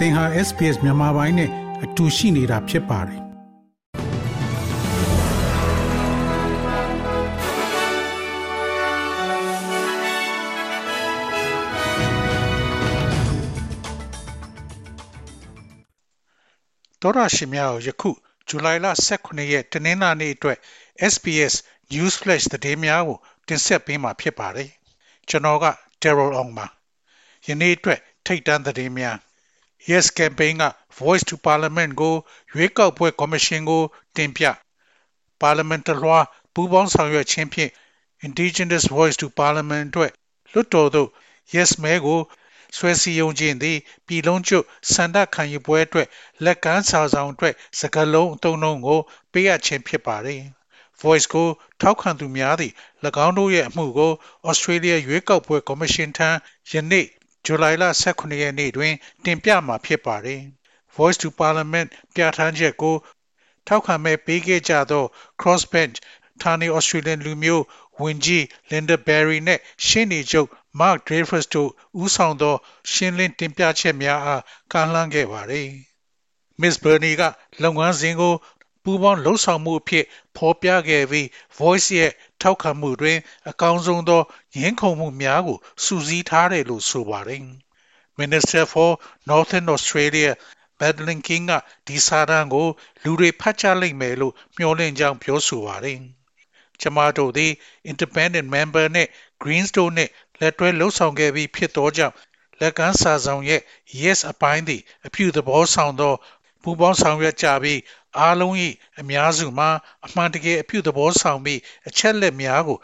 [0.00, 1.50] သင်ဟာ SPS မြန်မာပိုင်းနဲ့
[1.84, 3.20] အတူရှိနေတာဖြစ်ပါတယ်
[17.02, 18.10] တော်ရရှိများယခု
[18.48, 18.86] ဇူလိုင်လ
[19.20, 20.58] 18ရက်တနင်္လာနေ့အတွက်
[21.12, 21.54] SPS
[21.92, 24.70] News Flash သတင်းများကိုတင်ဆက်ပေးမှာဖြစ်ပါတယ်
[25.28, 25.66] ကျွန်တော်က
[26.02, 26.66] Daryl Ong ပါ
[27.46, 29.18] ယနေ့အတွက်ထိတ်တန့်သတင်းများ
[29.88, 30.64] Yes Campaign က
[30.98, 32.14] Voice to Parliament ကို
[32.52, 33.82] ရွေးကောက်ပွဲကော်မရှင်ကို
[34.16, 34.44] တင်ပြ
[35.42, 36.18] Parliament တလွှာ
[36.54, 37.70] ပူးပေါင်းဆောင်ရွက်ခြင်းဖြင့်
[38.26, 40.12] Indigenous Voice to Parliament အတွက်
[40.52, 41.08] လွှတ်တော်သို့
[41.54, 42.20] Yes မဲကို
[42.76, 46.08] ဆွဲစည်းရုံးခြင်းသည်ပြည်လုံးကျွတ်စန္ဒခံယူပွဲအတွက်
[46.44, 49.00] လက်ကမ်းစာဆောင်အတွက်စကလုံးအုံလုံးကို
[49.32, 50.42] ပေးအပ်ခြင်းဖြစ်ပါတယ်။
[51.02, 51.48] Voice ကို
[51.80, 52.74] ထောက်ခံသူများသည့်၎
[53.26, 54.12] င်းတို့ရဲ့အမှုကို
[54.50, 56.28] Australia ရွေးကောက်ပွဲကော်မရှင်ထံ
[56.70, 57.06] ယနေ့
[57.44, 58.94] ဇူလိုင်လ18ရက်နေ့တွင်
[59.24, 60.40] တင်ပြမှာဖြစ်ပါတယ်။
[60.96, 62.96] Voice to Parliament ပြဋ္ဌာန်းချက်ကို
[63.66, 65.04] ထောက်ခံမဲ့ပေးခဲ့ကြသော
[65.40, 65.98] Crossbench
[66.42, 67.64] ဌာနေ Australian လူမျိုး
[68.00, 70.48] ဝန်ကြီး Linda Berry နှင့်ရှေ့နေချုပ်
[70.80, 71.70] Mark Dreyfus တို့
[72.02, 72.56] ဦးဆောင်သော
[72.92, 75.68] ရှင်းလင်းတင်ပြချက်များအားကမ်းလှမ်းခဲ့ပါတယ်။
[76.60, 77.22] Miss Bernie က
[77.62, 78.34] လုပ်ငန်းစဉ်ကို
[78.84, 80.04] ပူးပေါင်းလှုပ်ဆောင်မှုအဖြစ်
[80.36, 81.26] ဖော်ပြခဲ့ပြီး
[81.58, 83.18] Voice ရဲ့ထောက်ခံမှုတွင်
[83.50, 84.22] အကောင်းဆုံးသော
[84.58, 87.42] ရင်းခုန်မှုများကိုစုစည်းထားတယ်လို့ဆိုပါတယ်။
[88.20, 88.90] Minister for
[89.28, 90.30] Northern Australia
[90.80, 91.52] Madeline King က
[91.86, 92.68] ဒီစာတမ်းကို
[93.02, 95.98] လူတွေဖတ်ကြလိမ့်မယ်လို့မျှော်လင့်ကြောင်းပြောဆိုပါတယ်။
[96.80, 97.52] ကျမတို့သည်
[97.90, 99.08] Independent Member နဲ့
[99.42, 100.08] Greens တို့နဲ့
[100.40, 102.14] လက်တွဲလှုပ်ဆောင်ခဲ့ပြီးဖြစ်သောကြောင့်
[102.60, 103.60] လက်ကမ်းစာဆောင်ရဲ့
[104.02, 106.14] yes အပိုင်းသည်အပြုသဘောဆောင်သော
[106.62, 107.80] ပူပေါင်းဆောင်ရွက်ကြပြီး
[108.18, 108.54] အားလုံး၏
[109.00, 109.70] အများစုမှာ
[110.06, 112.78] အမှန်တကယ်အပြုသဘောဆောင်ပြီးအချက်လက်များကို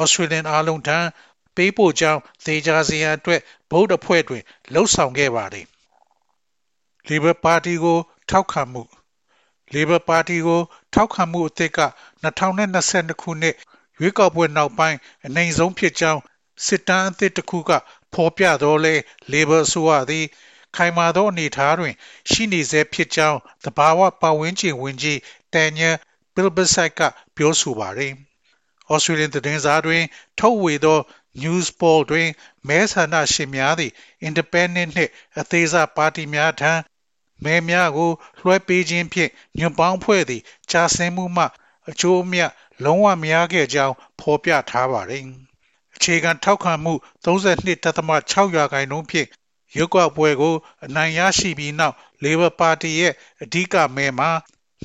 [0.00, 0.98] Australian အားလုံးထံ
[1.56, 5.66] ပေးပို့ကြောင်းသေချာစေရန်အတွက်ဗုဒ္ဓအဖွဲ့တွင်လှုပ်ဆောင်ခဲ့ပါတယ်။
[7.08, 7.98] Labor Party ကို
[8.30, 8.82] ထောက်ခံမှု
[9.74, 10.60] Labor Party ကို
[10.94, 11.80] ထောက်ခံမှုအသစ်က
[12.24, 13.56] 2022ခုနှစ်
[14.00, 16.20] ရွေးကောက်ပွဲနောက်ပိုင်းအနိုင်ဆုံးဖြစ်ကြောင်း
[16.66, 17.70] စစ်တမ်းအသစ်တစ်ခုက
[18.14, 18.94] ဖော်ပြတော့လဲ
[19.32, 20.26] Labor အစိုးရသည်
[20.76, 21.94] ခိုင်မာသောအနေအထားတွင်
[22.30, 25.18] ရှိနေဆဲဖြစ်ကြောင်းသဘာဝပတ်ဝန်းကျင်ဝန်ကြီး
[25.54, 25.90] တန်ညာ
[26.34, 27.00] ပီလ်ဘစ်ဆိုင်က
[27.36, 28.12] ပြောဆိုပါတယ်။
[28.92, 30.02] Australian သတင်းစာတွင်
[30.38, 30.98] ထုတ်ဝေသော
[31.42, 32.28] News Poll တွင်
[32.68, 33.92] မဲဆန္ဒရှင်များသည့်
[34.28, 36.72] Independent နှင့်အသေးစားပါတီများထံ
[37.44, 41.44] မဲများကိုလွှဲပေးခြင်းဖြင့်ညွန့်ပေါင်းဖွဲ့သည်ကြာဆင်းမှုမှ
[41.88, 42.50] အကျိုးအမြတ်
[42.84, 45.24] လုံးဝမရခဲ့ကြောင်းဖော်ပြထားပါတယ်။
[45.96, 46.94] အခြေခံထောက်ခံမှု
[47.24, 49.28] 32.6ရာခိုင်နှုန်းဖြင့်
[49.78, 51.94] ရုပ်ောက်ပွဲကိုအနိုင်ရရှိပြီးနောက်
[52.24, 54.30] Labor Party ရဲ့အဓိကမဲမှာ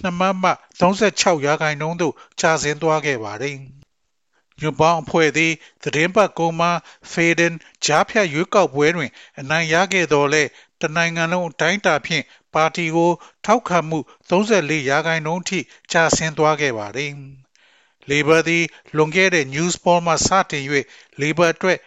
[0.02, 3.56] နှမတ်မှ36ရာခိုင်နှုန်းသို့ကျဆင်းသွားခဲ့ပါတယ်။
[4.60, 5.54] ညွန့်ပေါင်းအဖွဲ့သည်
[5.84, 6.72] သတင်းပတ်ကုန်းမှာ
[7.12, 7.54] Faden
[7.86, 10.44] ကြားဖြတ်ရွေးကောက်ပွဲတွင် အနိုင်ရခဲ့တော်လဲ
[10.82, 13.12] တနိုင်ငံလုံးအတိုင်းအတာဖြင့်ပါတီကို
[13.46, 14.00] ထောက်ခံမှု
[14.30, 15.60] 34ရာခိုင်နှုန်းထိ
[15.92, 17.12] ကျဆင်းသွားခဲ့ပါတယ်။
[18.10, 18.64] Labor သည်
[18.96, 20.64] လွန်ခဲ့တဲ့ News Poll မှစတင်၍
[21.22, 21.80] Labor အတွက်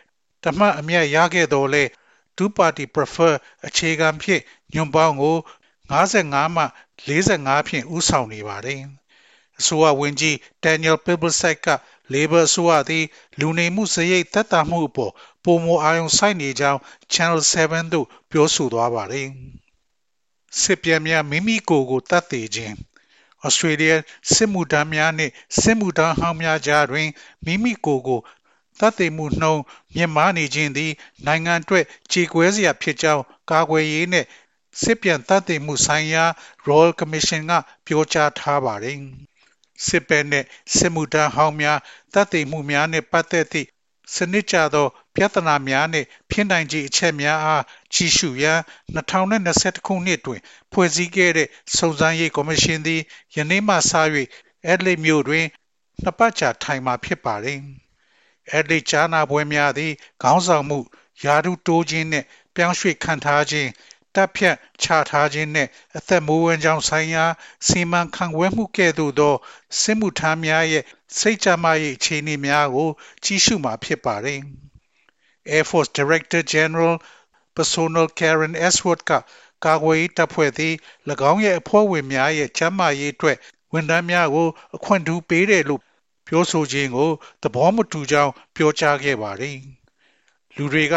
[0.44, 1.84] တမတ်အမြတ်ရခဲ့တော်လဲ
[2.40, 3.32] Two Party Prefer
[3.66, 4.42] အခြေခံဖြင့်
[4.74, 5.36] ညွန့်ပေါင်းကို
[5.90, 6.64] 55မှ
[7.06, 8.82] 45ဖြင့်ဦးဆောင်နေပါတယ်။
[9.58, 11.68] အစိုးရဝန်ကြီး Daniel Plibersek က
[12.12, 13.04] Labor အစိုးရသည်
[13.40, 15.12] လူနေမှုစရိတ်သက်သာမှုအပေါ်
[15.44, 16.80] ပုံမအာရုံစိုက်နေကြောင်း
[17.12, 19.28] Channel 7သို့ပြောဆိုသွားပါတယ်။
[20.60, 22.74] စစ်ပြန်များမိမိကိုယ်ကိုတတ်သိခြင်း
[23.46, 23.94] Australia
[24.32, 27.08] စစ်မှုထမ်းများနှင့်စစ်မှုထမ်းဟောင်းများကြားတွင်
[27.44, 28.20] မိမိကိုယ်ကို
[28.80, 29.62] တတ်သိမှုနှုန်း
[29.94, 30.92] မြင့်မားနေခြင်းသည်
[31.26, 34.26] နိုင်ငံအတွက်ကြေကွဲစရာဖြစ်ကြောင်းကာကွယ်ရေးနှင့်
[34.82, 36.24] စစ်ပြန်တတ်သိမှုဆိုင်ရာ
[36.66, 37.52] Royal Commission က
[37.86, 38.98] ပြောကြားထားပါတယ်။
[39.86, 40.46] စစ်ပဲနှင့်
[40.76, 41.78] စစ်မှုထမ်းဟောင်းများ
[42.14, 43.68] တတ်သိမှုများနှင့်ပတ်သက်သည့်
[44.14, 47.64] စနစ်ကျသော ပြဿနာများနှင့်ဖြစ်နိုင်ခြေအချက်များအား
[47.94, 48.60] ကြီးစုရန်
[48.96, 50.40] 2021ခုနှစ်တွင်
[50.72, 53.00] ဖွဲ့စည်းခဲ့တဲ့စုံစမ်းရေးကော်မရှင်သည်
[53.36, 53.92] ယနေ့မှစ၍
[54.70, 55.46] Adelaide မြို့တွင်
[56.02, 57.46] နှစ်ပတ်ကြာထိုင်မှာဖြစ်ပါတ
[58.56, 60.78] ယ်။ Adelaide ကြားနာပွဲများသည်ခေါင်းဆောင်မှု
[61.24, 63.70] ယာတုတိုးခြင်းနှင့်ပြောင်းရွှေ့ခံထားခြင်း
[64.14, 67.24] တပ်ဖြတ်ချထားခြင်းနှင့်အသက်မွေးဝမ်းကြောင်းဆိုင်ရာ
[67.66, 69.34] စီမံခန့်ခွဲမှုကဲ့သို့သော
[69.80, 70.84] စစ်မှုထမ်းများရဲ့
[71.18, 72.90] စိတ်ကြမရေးအခြေအနေများကို
[73.24, 74.40] ကြီးစုမှာဖြစ်ပါတယ်။
[75.54, 76.94] Air Force Director General
[77.56, 79.12] Personal Karen Ellsworth က
[79.64, 80.74] ကာကွယ်ရေးတပ်ဖွဲ့သည်၎
[81.30, 83.36] င်းရဲ့အဖွဲ့ဝင်များရဲ့ကျန်းမာရေးအတွက်
[83.72, 85.82] ဝန်ထမ်းများကိုအခွင့်ထူးပေးတယ်လို့
[86.32, 87.10] ပြောဆိုခြင်းကို
[87.42, 89.56] သဘောမတူကြောင်းပြောကြားခဲ့ပါတယ်။
[90.56, 90.94] လူတွေက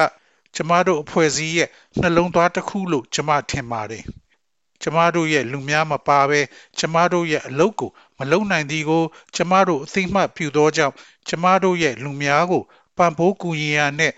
[0.55, 1.69] ကျမတို့အဖွဲ့အစည်းရဲ့
[1.99, 4.03] နှလုံးသားတစ်ခုလို့ကျမထင်ပါတယ်။
[4.81, 6.41] ကျမတို့ရဲ့လူများမပါဘဲ
[6.79, 9.03] ကျမတို့ရဲ့အလုပ်ကိုမလုပ်နိုင်သည်ကို
[9.35, 10.93] ကျမတို့အသိမှတ်ပြုသောကြောင့်
[11.29, 12.63] ကျမတို့ရဲ့လူများကို
[12.97, 14.13] ပံ့ပိုးကူညီရန်နဲ့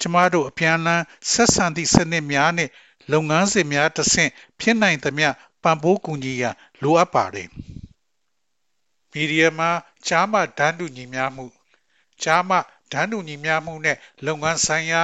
[0.00, 1.02] ကျမတို့အပြန်အလှန်
[1.32, 2.70] ဆက်ဆံသည့်စနစ်များနဲ့
[3.12, 4.30] လုပ်ငန်းစဉ်များတစ်ဆင့်
[4.60, 5.28] ဖြစ်နိုင်သမျှ
[5.62, 7.48] ပံ့ပိုးကူညီရန်လိုအပ်ပါတယ်။
[9.14, 9.70] မီဒီယာမှာ
[10.06, 11.46] ကြားမှဒန်းတူညီမျှမှု
[12.22, 12.56] ကြားမှ
[12.92, 13.96] ဒန်းတူညီမျှမှုနဲ့
[14.26, 15.02] လုပ်ငန်းဆိုင်ရာ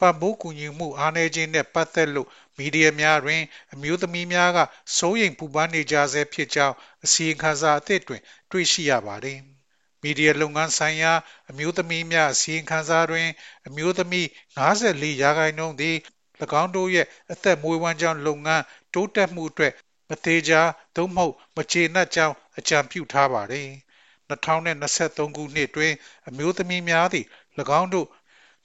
[0.00, 3.42] ပံ့ပိုးကူညီမှုအားနည်းခြင်းနဲ့ပတ်သက်လို့မီဒီယာများတွင်
[3.72, 4.58] အမျိုးသမီးများက
[4.96, 9.38] စိုးရိမ်ပူပန်နေကြဆဲဖြစ်ကြောင်းအစီရင်ခံစာအသစ်တွင် တွေ့ရှိရပါသည်။
[10.02, 11.12] မီဒီယာလုပ်ငန်းဆိုင်ရာ
[11.50, 13.28] အမျိုးသမီးများအစီရင်ခံစာတွင်
[13.66, 14.26] အမျိုးသမီး
[14.68, 15.96] 54ရာခိုင်နှုန်းသည်၎
[16.62, 19.72] င်းတို့ရဲ့အသက်မွေးဝမ်းကြောင်းလုပ်ငန်းတိုးတက်မှုအတွက်
[20.08, 20.60] မသေးချာ
[20.96, 23.68] သို့မဟုတ်မကျေနပ်ကြောင်း အကြံပြုထားပါတယ်။
[24.30, 25.92] 2023ခုနှစ်တွင်
[26.28, 27.26] အမျိုးသမီးများသည်၎
[27.80, 28.08] င်းတို့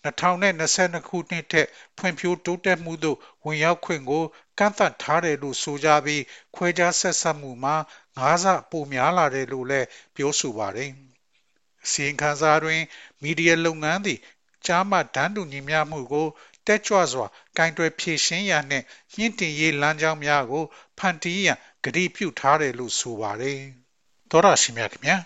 [0.06, 4.24] 2022ခုနှစ်ထက်ဖွံ့ဖြိုးတိုးတက်မှုသို့ဝင်ရောက်ခွင့်ကို
[4.60, 6.24] ကန့်သတ်ထားတယ်လို့ဆိုကြပြီး
[6.56, 7.76] ခွဲခြားဆက်ဆံမှုမှာ
[8.18, 10.92] ငါးဆပိုများလာတယ်လို့လည်းပြောဆိုပါတယ်။
[11.86, 12.82] အစီရင်ခံစာတွင်
[13.22, 14.20] မီဒီယာလုပ်ငန်းသည်
[14.66, 16.28] ကြားမှဒန်းတူညီမျှမှုကို
[16.68, 17.28] တက်ကြွစွာ
[17.58, 20.64] ကင်တွယ်ဖြည့်ရှင်းရန်နှင့်မြင့်တင်ရေးလမ်းကြောင်းများကို
[20.98, 23.62] ဖန်တီးရန်ကတိပြုထားတယ်လို့ဆိုပါတယ်။
[24.31, 25.18] သောရရှိမြခင်ဗျာ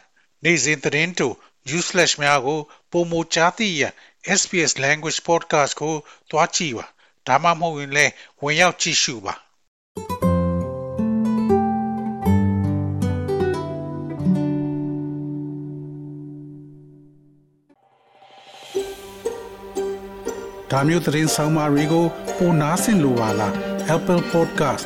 [0.43, 1.27] နေ့စဉ်သတင်းတူ
[1.67, 2.59] news flash များကို
[2.91, 3.93] ပုံမကြားသိရန်
[4.39, 5.95] SPS language podcast ကို
[6.29, 6.85] တွားကြည့်ပါ
[7.27, 8.13] ဒါမှမဟုတ်ရင်လည်း
[8.43, 9.33] ဝင်ရောက်ကြည့်ရှုပါ
[20.71, 22.05] ဒါမျိုးသတင်းဆောင်မာတွေကို
[22.37, 23.53] ပိုနားဆင်လိုပါလား
[23.95, 24.85] Apple Podcast